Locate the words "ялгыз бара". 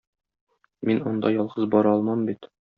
1.37-1.95